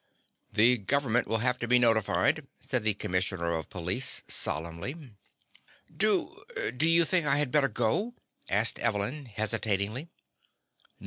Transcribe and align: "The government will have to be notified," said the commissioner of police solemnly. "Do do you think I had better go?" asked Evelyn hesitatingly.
"The 0.51 0.79
government 0.79 1.27
will 1.27 1.37
have 1.45 1.59
to 1.59 1.67
be 1.67 1.77
notified," 1.77 2.47
said 2.57 2.81
the 2.81 2.95
commissioner 2.95 3.53
of 3.53 3.69
police 3.69 4.23
solemnly. 4.27 5.13
"Do 5.95 6.43
do 6.75 6.89
you 6.89 7.05
think 7.05 7.27
I 7.27 7.37
had 7.37 7.51
better 7.51 7.69
go?" 7.69 8.15
asked 8.49 8.79
Evelyn 8.79 9.27
hesitatingly. 9.27 10.09